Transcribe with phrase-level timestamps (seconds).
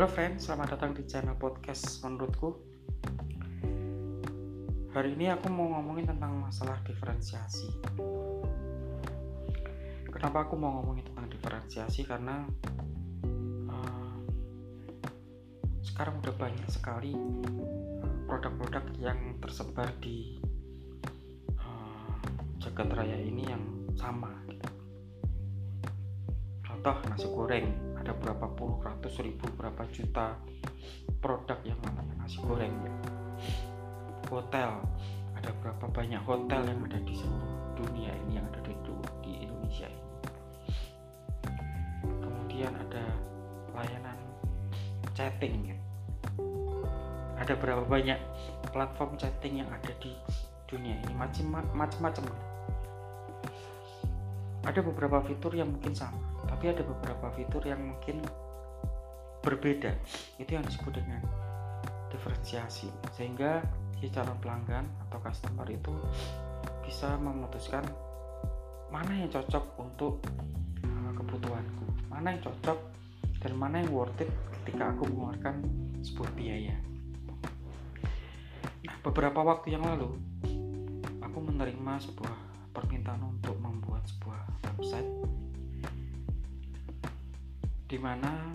[0.00, 2.56] Halo friends, selamat datang di channel podcast menurutku
[4.96, 7.68] Hari ini aku mau ngomongin tentang masalah diferensiasi
[10.08, 12.08] Kenapa aku mau ngomongin tentang diferensiasi?
[12.08, 12.48] Karena
[13.68, 14.16] uh,
[15.84, 17.12] Sekarang udah banyak sekali
[18.24, 20.40] produk-produk yang tersebar di
[21.60, 22.16] uh,
[22.56, 23.60] jagat raya ini yang
[24.00, 24.64] sama gitu.
[26.64, 30.40] Contoh nasi goreng ada berapa puluh ratus ribu berapa juta
[31.20, 32.92] produk yang namanya nasi goreng ya.
[34.32, 34.80] hotel.
[35.36, 38.72] Ada berapa banyak hotel yang ada di seluruh dunia ini yang ada di,
[39.24, 40.04] di Indonesia ini.
[42.24, 43.04] Kemudian ada
[43.76, 44.18] layanan
[45.16, 45.76] chatting ya.
[47.40, 48.20] ada berapa banyak
[48.68, 50.12] platform chatting yang ada di
[50.68, 51.12] dunia ini?
[51.16, 52.24] Macam-macam
[54.60, 56.29] ada beberapa fitur yang mungkin sama
[56.60, 58.20] tapi ada beberapa fitur yang mungkin
[59.40, 59.96] berbeda.
[60.36, 61.24] Itu yang disebut dengan
[62.12, 62.92] diferensiasi.
[63.16, 63.64] Sehingga
[63.96, 65.88] si calon pelanggan atau customer itu
[66.84, 67.80] bisa memutuskan
[68.92, 70.20] mana yang cocok untuk
[70.84, 72.12] uh, kebutuhanku.
[72.12, 72.76] Mana yang cocok
[73.40, 74.28] dan mana yang worth it
[74.60, 75.64] ketika aku mengeluarkan
[76.04, 76.76] sebuah biaya.
[78.84, 80.12] Nah beberapa waktu yang lalu
[81.24, 82.36] aku menerima sebuah
[82.76, 84.44] permintaan untuk membuat sebuah
[84.76, 85.19] website
[87.90, 88.54] di mana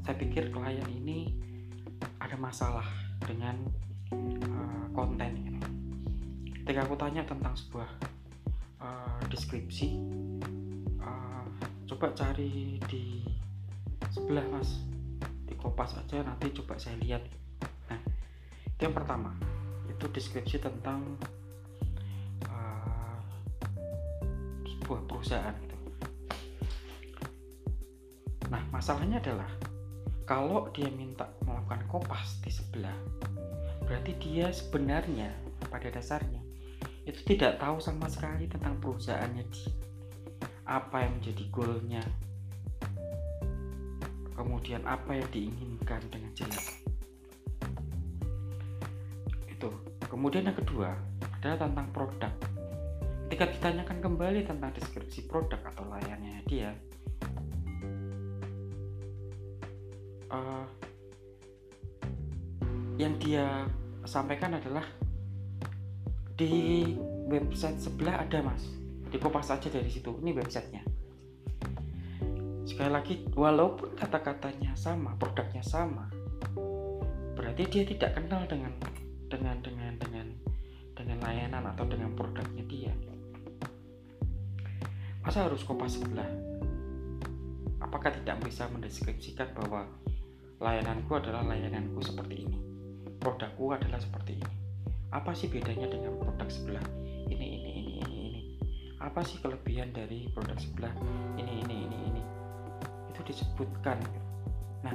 [0.00, 1.28] saya pikir klien ini
[2.16, 2.88] ada masalah
[3.20, 3.60] dengan
[4.48, 5.60] uh, konten ini.
[6.64, 7.90] Ketika aku tanya tentang sebuah
[8.80, 10.00] uh, deskripsi,
[11.04, 11.44] uh,
[11.84, 13.28] coba cari di
[14.08, 14.80] sebelah mas,
[15.44, 17.28] di kopas aja nanti coba saya lihat.
[17.92, 18.00] Nah,
[18.72, 19.36] itu yang pertama,
[19.84, 21.04] itu deskripsi tentang
[22.48, 23.20] uh,
[24.64, 25.67] sebuah perusahaan
[28.48, 29.48] Nah, masalahnya adalah
[30.24, 32.96] kalau dia minta melakukan kopas di sebelah,
[33.84, 35.32] berarti dia sebenarnya
[35.68, 36.40] pada dasarnya
[37.08, 39.64] itu tidak tahu sama sekali tentang perusahaannya di
[40.68, 42.04] apa yang menjadi goalnya?
[44.36, 46.84] Kemudian apa yang diinginkan dengan jelas?
[49.48, 49.72] Itu.
[50.04, 50.92] Kemudian yang kedua
[51.40, 52.32] adalah tentang produk.
[53.28, 56.76] Ketika ditanyakan kembali tentang deskripsi produk atau layarnya dia
[60.32, 60.66] uh,
[62.98, 63.68] yang dia
[64.02, 64.84] sampaikan adalah
[66.38, 66.94] di
[67.28, 68.64] website sebelah ada mas.
[69.08, 70.14] Dikopas saja dari situ.
[70.20, 70.82] Ini websitenya.
[72.68, 76.12] Sekali lagi walaupun kata-katanya sama produknya sama
[77.38, 78.74] berarti dia tidak kenal dengan
[79.30, 80.26] dengan dengan dengan
[80.98, 82.92] dengan layanan atau dengan produknya dia.
[85.22, 86.26] Masa harus kopas sebelah?
[87.78, 89.86] Apakah tidak bisa mendeskripsikan bahwa
[90.58, 92.58] layananku adalah layananku seperti ini.
[93.22, 94.54] Produkku adalah seperti ini.
[95.14, 96.82] Apa sih bedanya dengan produk sebelah?
[97.30, 98.42] Ini ini ini ini ini.
[98.98, 100.90] Apa sih kelebihan dari produk sebelah?
[101.38, 102.22] Ini ini ini ini.
[103.14, 104.02] Itu disebutkan.
[104.82, 104.94] Nah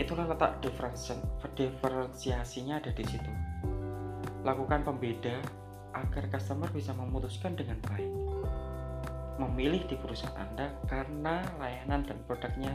[0.00, 0.64] itulah letak
[1.52, 3.32] diferensiasinya ada di situ.
[4.40, 5.36] Lakukan pembeda
[5.92, 8.08] agar customer bisa memutuskan dengan baik.
[9.36, 12.72] Memilih di perusahaan Anda karena layanan dan produknya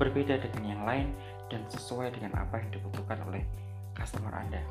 [0.00, 1.08] berbeda dengan yang lain
[1.52, 3.44] dan sesuai dengan apa yang dibutuhkan oleh
[3.92, 4.64] customer Anda.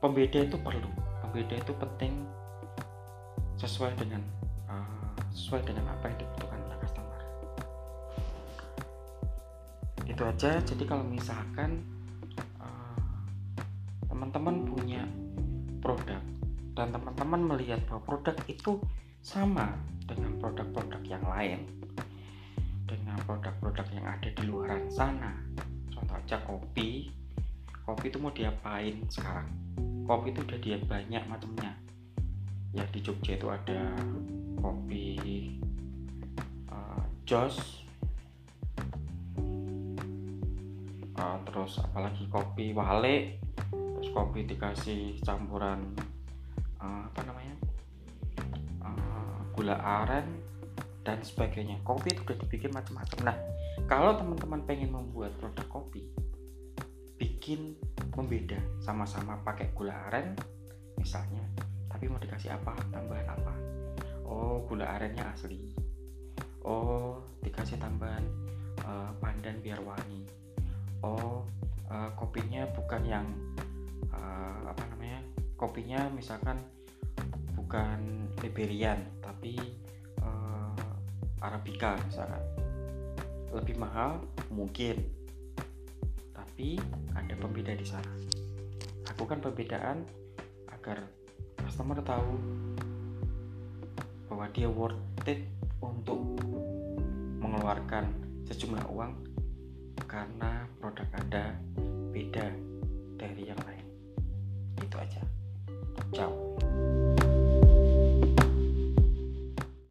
[0.00, 0.88] Pembeda itu perlu,
[1.20, 2.24] pembeda itu penting
[3.60, 4.24] sesuai dengan
[4.72, 7.20] uh, sesuai dengan apa yang dibutuhkan oleh customer.
[10.08, 10.50] Itu aja.
[10.64, 11.84] Jadi kalau misalkan
[12.56, 13.00] uh,
[14.08, 15.02] teman-teman uh, punya
[15.84, 16.20] produk
[16.72, 18.80] dan teman-teman melihat bahwa produk itu
[19.24, 19.72] sama
[20.04, 21.64] dengan produk-produk yang lain.
[22.84, 25.32] Dengan produk-produk yang ada di luar sana.
[25.88, 27.08] Contoh aja kopi.
[27.88, 29.48] Kopi itu mau diapain sekarang?
[30.04, 31.72] Kopi itu udah dia banyak macamnya.
[32.76, 33.96] Ya di Jogja itu ada
[34.60, 35.16] kopi
[36.68, 37.86] uh, jos
[41.16, 43.40] uh, terus apalagi kopi wale.
[43.72, 45.96] Terus kopi dikasih campuran
[46.76, 47.23] uh, apa
[49.64, 50.44] gula aren
[51.08, 51.80] dan sebagainya.
[51.88, 53.32] Kopi itu udah dibikin macam-macam.
[53.32, 53.36] Nah
[53.88, 56.04] kalau teman-teman pengen membuat produk kopi
[57.16, 57.72] bikin
[58.12, 60.36] membeda sama-sama pakai gula aren
[61.00, 61.40] misalnya
[61.88, 62.76] tapi mau dikasih apa?
[62.92, 63.54] Tambahan apa?
[64.28, 65.72] Oh gula arennya asli.
[66.60, 68.20] Oh dikasih tambahan
[68.84, 70.28] uh, pandan biar wangi.
[71.00, 71.48] Oh
[71.88, 73.24] uh, kopinya bukan yang
[74.12, 75.24] uh, apa namanya?
[75.56, 76.60] Kopinya misalkan
[77.56, 79.00] bukan Liberian
[79.44, 79.60] tapi
[80.24, 80.72] uh,
[81.44, 82.40] Arabica misalkan
[83.52, 85.04] lebih mahal mungkin
[86.32, 86.80] tapi
[87.12, 88.08] ada pembeda di sana
[89.04, 90.00] lakukan pembedaan
[90.72, 91.04] agar
[91.60, 92.40] customer tahu
[94.32, 95.44] bahwa dia worth it
[95.84, 96.24] untuk
[97.44, 98.16] mengeluarkan
[98.48, 99.12] sejumlah uang
[100.08, 101.52] karena produk Anda
[102.16, 102.48] beda
[103.20, 103.84] dari yang lain.
[104.80, 105.20] Itu aja.
[106.16, 106.53] Ciao.